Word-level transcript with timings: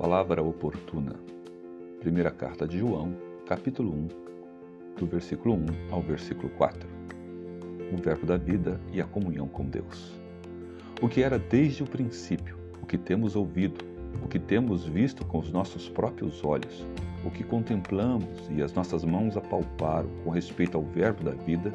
Palavra 0.00 0.42
oportuna. 0.42 1.14
Primeira 2.00 2.30
carta 2.30 2.66
de 2.66 2.78
João, 2.78 3.14
capítulo 3.46 3.92
1, 3.92 4.08
do 4.98 5.06
versículo 5.06 5.54
1 5.56 5.92
ao 5.92 6.00
versículo 6.00 6.48
4. 6.56 6.88
O 7.92 7.98
verbo 7.98 8.24
da 8.24 8.38
vida 8.38 8.80
e 8.94 9.00
a 9.02 9.04
comunhão 9.04 9.46
com 9.46 9.62
Deus. 9.62 10.18
O 11.02 11.06
que 11.06 11.22
era 11.22 11.38
desde 11.38 11.82
o 11.82 11.86
princípio, 11.86 12.56
o 12.82 12.86
que 12.86 12.96
temos 12.96 13.36
ouvido, 13.36 13.84
o 14.24 14.26
que 14.26 14.38
temos 14.38 14.86
visto 14.86 15.22
com 15.26 15.38
os 15.38 15.52
nossos 15.52 15.90
próprios 15.90 16.42
olhos, 16.42 16.86
o 17.22 17.30
que 17.30 17.44
contemplamos 17.44 18.48
e 18.50 18.62
as 18.62 18.72
nossas 18.72 19.04
mãos 19.04 19.36
apalparam 19.36 20.08
com 20.24 20.30
respeito 20.30 20.78
ao 20.78 20.82
verbo 20.82 21.24
da 21.24 21.32
vida, 21.32 21.74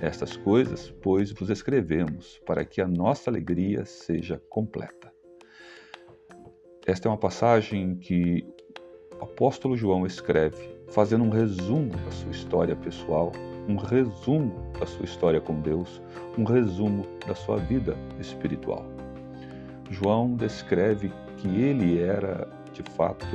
Estas 0.00 0.36
coisas, 0.36 0.90
pois, 1.02 1.30
vos 1.30 1.50
escrevemos, 1.50 2.40
para 2.44 2.64
que 2.64 2.80
a 2.80 2.86
nossa 2.86 3.30
alegria 3.30 3.84
seja 3.84 4.42
completa. 4.48 5.12
Esta 6.86 7.08
é 7.08 7.10
uma 7.10 7.16
passagem 7.16 7.96
que 7.96 8.46
o 9.18 9.24
apóstolo 9.24 9.76
João 9.76 10.04
escreve, 10.04 10.76
fazendo 10.88 11.24
um 11.24 11.30
resumo 11.30 11.90
da 11.90 12.10
sua 12.10 12.30
história 12.30 12.76
pessoal, 12.76 13.32
um 13.66 13.76
resumo 13.76 14.70
da 14.78 14.84
sua 14.84 15.04
história 15.04 15.40
com 15.40 15.60
Deus, 15.60 16.02
um 16.36 16.44
resumo 16.44 17.06
da 17.26 17.34
sua 17.34 17.56
vida 17.56 17.96
espiritual. 18.20 18.84
João 19.90 20.34
descreve 20.34 21.10
que 21.38 21.48
ele 21.48 22.00
era, 22.00 22.48
de 22.72 22.82
fato, 22.82 23.26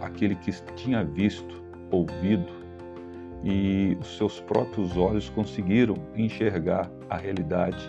aquele 0.00 0.34
que 0.34 0.50
tinha 0.74 1.04
visto, 1.04 1.62
ouvido 1.90 2.59
e 3.42 3.96
os 4.00 4.16
seus 4.16 4.40
próprios 4.40 4.96
olhos 4.96 5.28
conseguiram 5.30 5.96
enxergar 6.14 6.90
a 7.08 7.16
realidade 7.16 7.88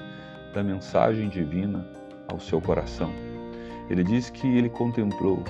da 0.53 0.63
mensagem 0.63 1.29
divina 1.29 1.85
ao 2.29 2.39
seu 2.39 2.61
coração 2.61 3.11
ele 3.91 4.05
diz 4.05 4.29
que 4.29 4.47
ele 4.47 4.69
contemplou, 4.69 5.43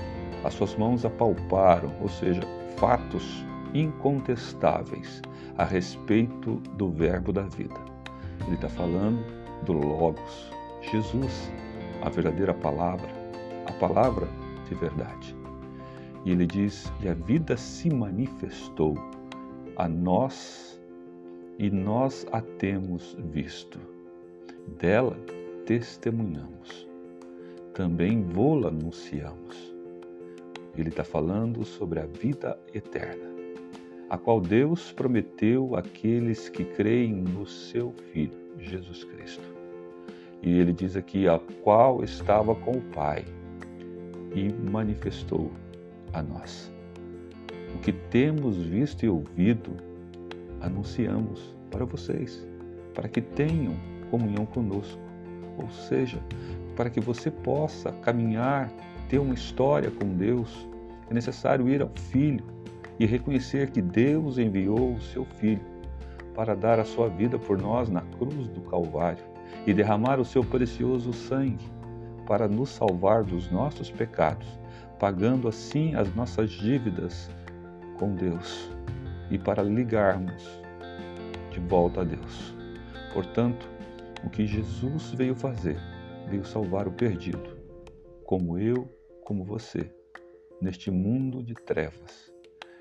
as 0.44 0.56
suas 0.56 0.76
mãos 0.76 1.06
apalparam, 1.06 1.94
ou 2.02 2.10
seja, 2.10 2.42
fatos 2.76 3.46
incontestáveis 3.72 5.22
a 5.60 5.64
respeito 5.64 6.56
do 6.76 6.90
Verbo 6.90 7.32
da 7.32 7.44
vida. 7.44 7.80
Ele 8.48 8.56
está 8.56 8.68
falando 8.68 9.24
do 9.64 9.74
Logos, 9.74 10.52
Jesus, 10.92 11.52
a 12.02 12.10
verdadeira 12.10 12.52
palavra, 12.52 13.08
a 13.68 13.74
palavra 13.74 14.28
de 14.68 14.74
verdade. 14.74 15.36
E 16.26 16.32
ele 16.32 16.48
diz: 16.48 16.92
E 17.00 17.10
a 17.10 17.14
vida 17.14 17.56
se 17.56 17.94
manifestou 17.94 18.96
a 19.76 19.88
nós 19.88 20.80
e 21.58 21.70
nós 21.70 22.26
a 22.32 22.42
temos 22.42 23.18
visto. 23.32 23.80
Dela 24.78 25.18
testemunhamos 25.66 26.92
também 27.74 28.22
vô-la 28.24 28.68
anunciamos. 28.68 29.74
Ele 30.78 30.90
está 30.90 31.04
falando 31.04 31.66
sobre 31.66 32.00
a 32.00 32.06
vida 32.06 32.58
eterna, 32.74 33.30
a 34.10 34.18
qual 34.18 34.40
Deus 34.40 34.92
prometeu 34.92 35.76
àqueles 35.76 36.50
que 36.50 36.64
creem 36.64 37.14
no 37.14 37.46
seu 37.46 37.94
Filho, 38.12 38.38
Jesus 38.60 39.04
Cristo. 39.04 39.44
E 40.42 40.60
ele 40.60 40.74
diz 40.74 40.96
aqui, 40.96 41.28
a 41.28 41.40
qual 41.64 42.04
estava 42.04 42.56
com 42.56 42.72
o 42.72 42.82
Pai 42.94 43.24
e 44.34 44.52
manifestou 44.70 45.52
a 46.14 46.22
nós. 46.22 46.72
O 47.76 47.80
que 47.80 47.92
temos 47.92 48.58
visto 48.58 49.06
e 49.06 49.10
ouvido, 49.10 49.72
anunciamos 50.60 51.56
para 51.70 51.86
vocês, 51.86 52.46
para 52.94 53.08
que 53.08 53.22
tenham 53.22 53.76
comunhão 54.10 54.46
conosco. 54.46 55.00
Ou 55.58 55.70
seja, 55.70 56.20
para 56.76 56.90
que 56.90 57.00
você 57.00 57.32
possa 57.32 57.92
caminhar, 57.92 58.72
ter 59.10 59.20
uma 59.20 59.34
história 59.34 59.90
com 59.92 60.16
Deus, 60.16 60.68
é 61.10 61.14
necessário 61.14 61.68
ir 61.70 61.82
ao 61.82 61.90
Filho 61.90 62.44
e 63.00 63.06
reconhecer 63.06 63.72
que 63.72 63.82
Deus 63.82 64.38
enviou 64.38 64.94
o 64.94 65.02
seu 65.02 65.26
Filho 65.26 65.62
para 66.34 66.56
dar 66.56 66.80
a 66.80 66.86
sua 66.86 67.10
vida 67.10 67.38
por 67.38 67.60
nós 67.60 67.90
na 67.90 68.02
cruz 68.02 68.48
do 68.48 68.62
Calvário 68.62 69.24
e 69.66 69.74
derramar 69.74 70.20
o 70.20 70.26
seu 70.26 70.44
precioso 70.44 71.12
sangue 71.14 71.70
para 72.26 72.48
nos 72.48 72.70
salvar 72.70 73.24
dos 73.24 73.52
nossos 73.52 73.92
pecados, 73.92 74.48
pagando 75.00 75.48
assim 75.48 75.96
as 75.96 76.14
nossas 76.16 76.50
dívidas 76.52 77.30
com 78.02 78.16
Deus 78.16 78.68
e 79.30 79.38
para 79.38 79.62
ligarmos 79.62 80.44
de 81.52 81.60
volta 81.60 82.02
a 82.02 82.04
Deus. 82.04 82.56
Portanto, 83.14 83.70
o 84.26 84.30
que 84.30 84.48
Jesus 84.48 85.12
veio 85.12 85.36
fazer 85.36 85.78
veio 86.28 86.44
salvar 86.44 86.88
o 86.88 86.92
perdido, 86.92 87.58
como 88.26 88.58
eu, 88.58 88.90
como 89.24 89.44
você, 89.44 89.94
neste 90.60 90.90
mundo 90.90 91.44
de 91.44 91.54
trevas, 91.54 92.34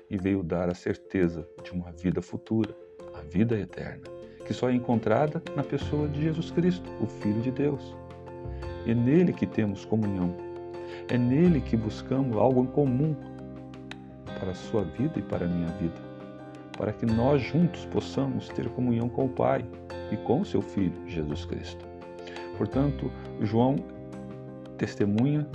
e 0.09 0.17
veio 0.17 0.41
dar 0.41 0.69
a 0.69 0.73
certeza 0.73 1.47
de 1.63 1.71
uma 1.71 1.91
vida 1.91 2.19
futura, 2.19 2.75
a 3.13 3.21
vida 3.21 3.59
eterna, 3.59 4.03
que 4.43 4.55
só 4.55 4.71
é 4.71 4.73
encontrada 4.73 5.43
na 5.55 5.63
pessoa 5.63 6.07
de 6.07 6.23
Jesus 6.23 6.49
Cristo, 6.49 6.89
o 6.99 7.05
Filho 7.05 7.41
de 7.41 7.51
Deus. 7.51 7.95
É 8.87 8.95
nele 8.95 9.33
que 9.33 9.45
temos 9.45 9.85
comunhão, 9.85 10.35
é 11.07 11.17
nele 11.17 11.61
que 11.61 11.77
buscamos 11.77 12.35
algo 12.37 12.63
em 12.63 12.67
comum 12.67 13.15
para 14.41 14.51
a 14.51 14.55
sua 14.55 14.83
vida 14.83 15.19
e 15.19 15.21
para 15.21 15.45
a 15.45 15.47
minha 15.47 15.67
vida, 15.73 15.93
para 16.75 16.91
que 16.91 17.05
nós 17.05 17.43
juntos 17.43 17.85
possamos 17.85 18.49
ter 18.49 18.67
comunhão 18.69 19.07
com 19.07 19.25
o 19.25 19.29
Pai 19.29 19.63
e 20.11 20.17
com 20.17 20.41
o 20.41 20.45
seu 20.45 20.63
Filho, 20.63 20.99
Jesus 21.07 21.45
Cristo. 21.45 21.85
Portanto, 22.57 23.11
João 23.39 23.75
testemunha, 24.79 25.47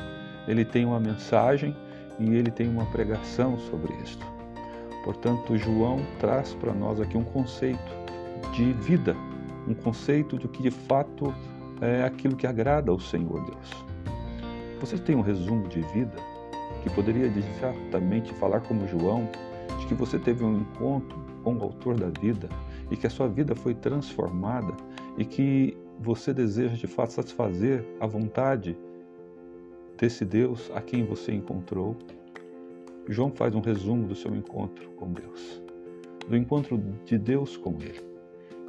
ele 0.47 0.65
tem 0.65 0.85
uma 0.85 1.01
mensagem 1.01 1.77
e 2.21 2.33
ele 2.33 2.51
tem 2.51 2.69
uma 2.69 2.87
pregação 2.87 3.59
sobre 3.59 3.93
isto. 4.05 4.25
Portanto, 5.05 5.57
João 5.57 5.99
traz 6.21 6.55
para 6.55 6.73
nós 6.73 7.01
aqui 7.01 7.19
um 7.19 7.25
conceito 7.25 7.93
de 8.53 8.73
vida, 8.73 9.17
um 9.67 9.75
conceito 9.75 10.39
de 10.39 10.47
que 10.47 10.63
de 10.63 10.71
fato 10.71 11.35
é 11.81 12.05
aquilo 12.05 12.37
que 12.37 12.47
agrada 12.47 12.93
ao 12.93 13.01
Senhor 13.01 13.45
Deus. 13.45 13.85
Você 14.81 14.97
tem 14.97 15.17
um 15.17 15.23
resumo 15.23 15.67
de 15.69 15.81
vida 15.81 16.36
que 16.83 16.91
poderia 16.91 17.27
exatamente 17.27 18.33
falar 18.35 18.61
como 18.61 18.87
João, 18.87 19.29
de 19.81 19.87
que 19.87 19.95
você 19.95 20.19
teve 20.19 20.45
um 20.45 20.61
encontro 20.61 21.19
com 21.43 21.57
o 21.57 21.63
autor 21.63 21.99
da 21.99 22.09
vida 22.21 22.49
e 22.91 22.97
que 22.97 23.07
a 23.07 23.11
sua 23.11 23.29
vida 23.29 23.55
foi 23.55 23.75
transformada 23.75 24.75
e 25.19 25.25
que 25.25 25.77
você 26.01 26.33
deseja 26.33 26.75
de 26.75 26.87
fato 26.87 27.13
satisfazer 27.13 27.85
a 28.01 28.07
vontade 28.07 28.77
desse 29.99 30.25
Deus 30.25 30.71
a 30.75 30.81
quem 30.81 31.05
você 31.05 31.33
encontrou. 31.33 31.97
João 33.09 33.31
faz 33.31 33.55
um 33.55 33.61
resumo 33.61 34.07
do 34.07 34.15
seu 34.15 34.35
encontro 34.35 34.91
com 34.91 35.13
Deus, 35.13 35.63
do 36.29 36.37
encontro 36.37 36.79
de 37.05 37.19
Deus 37.19 37.57
com 37.57 37.77
ele. 37.81 38.05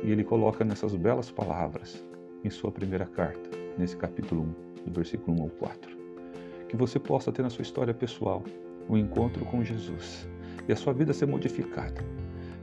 E 0.03 0.11
ele 0.11 0.23
coloca 0.23 0.63
nessas 0.63 0.95
belas 0.95 1.31
palavras 1.31 2.03
em 2.43 2.49
sua 2.49 2.71
primeira 2.71 3.05
carta, 3.05 3.49
nesse 3.77 3.97
capítulo 3.97 4.43
1, 4.85 4.85
do 4.85 4.91
versículo 4.91 5.39
1 5.39 5.41
ao 5.41 5.49
4. 5.49 6.06
Que 6.67 6.75
você 6.75 6.99
possa 6.99 7.31
ter 7.31 7.41
na 7.41 7.49
sua 7.49 7.61
história 7.61 7.93
pessoal 7.93 8.43
o 8.87 8.93
um 8.93 8.97
encontro 8.97 9.45
com 9.45 9.63
Jesus 9.63 10.27
e 10.67 10.71
a 10.71 10.75
sua 10.75 10.93
vida 10.93 11.13
ser 11.13 11.25
modificada. 11.25 12.03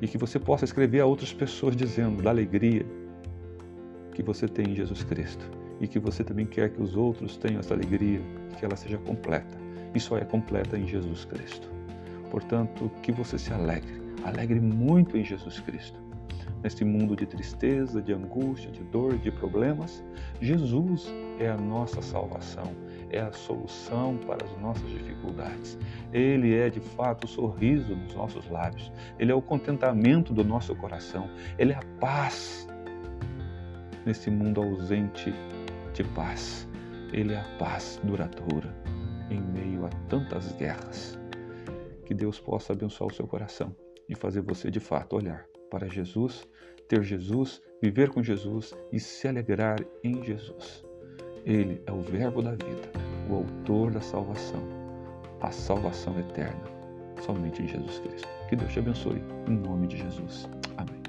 E 0.01 0.09
que 0.09 0.19
você 0.19 0.39
possa 0.39 0.65
escrever 0.65 1.01
a 1.01 1.06
outras 1.06 1.33
pessoas 1.33 1.77
dizendo 1.77 2.23
da 2.23 2.31
alegria, 2.31 2.85
que 4.15 4.23
você 4.23 4.47
tem 4.47 4.71
em 4.71 4.75
Jesus 4.75 5.03
Cristo 5.03 5.51
e 5.81 5.89
que 5.89 5.99
você 5.99 6.23
também 6.23 6.47
quer 6.47 6.71
que 6.71 6.81
os 6.81 6.97
outros 6.97 7.37
tenham 7.37 7.61
essa 7.61 7.75
alegria, 7.75 8.21
que 8.59 8.65
ela 8.65 8.77
seja 8.77 8.99
completa. 8.99 9.59
E 9.95 10.01
só 10.01 10.17
é 10.17 10.25
completa 10.25 10.77
em 10.77 10.87
Jesus 10.87 11.25
Cristo. 11.25 11.69
Portanto, 12.31 12.91
que 13.03 13.12
você 13.12 13.39
se 13.39 13.53
alegre, 13.53 14.00
alegre 14.25 14.61
muito 14.61 15.17
em 15.17 15.25
Jesus 15.25 15.61
Cristo. 15.61 15.99
Neste 16.62 16.85
mundo 16.85 17.15
de 17.15 17.27
tristeza, 17.27 18.00
de 18.00 18.12
angústia, 18.12 18.71
de 18.71 18.83
dor, 18.85 19.19
de 19.19 19.31
problemas, 19.31 20.03
Jesus 20.41 21.12
é 21.39 21.49
a 21.49 21.57
nossa 21.57 22.00
salvação, 22.00 22.73
é 23.14 23.20
a 23.20 23.32
solução 23.32 24.19
para 24.26 24.44
as 24.44 24.61
nossas 24.61 24.90
dificuldades. 24.90 25.78
Ele 26.12 26.55
é 26.55 26.69
de 26.69 26.81
fato 26.81 27.25
o 27.25 27.28
sorriso 27.28 27.94
nos 27.94 28.14
nossos 28.14 28.49
lábios, 28.50 28.90
ele 29.19 29.31
é 29.31 29.34
o 29.34 29.43
contentamento 29.43 30.32
do 30.32 30.44
nosso 30.44 30.75
coração, 30.75 31.31
ele 31.58 31.72
é 31.72 31.76
a 31.76 31.84
paz 32.00 32.66
nesse 34.05 34.31
mundo 34.31 34.61
ausente 34.61 35.32
de 35.93 36.05
paz. 36.05 36.69
Ele 37.12 37.32
é 37.32 37.38
a 37.38 37.58
paz 37.58 38.00
duradoura 38.02 38.75
em 39.31 39.40
meio 39.40 39.87
a 39.87 39.88
tantas 40.08 40.52
guerras. 40.52 41.19
Que 42.05 42.12
Deus 42.12 42.40
possa 42.40 42.72
abençoar 42.72 43.11
o 43.11 43.14
seu 43.14 43.26
coração 43.26 43.75
e 44.08 44.14
fazer 44.14 44.43
você 44.43 44.70
de 44.70 44.81
fato 44.81 45.16
olhar 45.16 45.46
para 45.70 45.88
Jesus, 45.88 46.46
ter 46.88 47.02
Jesus, 47.02 47.62
viver 47.81 48.11
com 48.11 48.22
Jesus 48.22 48.75
e 48.93 49.00
se 49.00 49.26
alegrar 49.26 49.78
em 50.02 50.22
Jesus. 50.22 50.84
Ele 51.44 51.82
é 51.87 51.93
o 51.93 52.00
Verbo 52.00 52.41
da 52.41 52.52
vida, 52.52 52.91
o 53.29 53.35
Autor 53.35 53.91
da 53.91 54.00
salvação, 54.00 54.62
a 55.43 55.50
salvação 55.50 56.19
eterna, 56.19 56.62
somente 57.23 57.62
em 57.62 57.69
Jesus 57.69 57.99
Cristo. 57.99 58.29
Que 58.49 58.56
Deus 58.56 58.73
te 58.73 58.79
abençoe, 58.79 59.23
em 59.46 59.52
nome 59.52 59.87
de 59.87 59.99
Jesus. 59.99 60.49
Amém. 60.79 61.04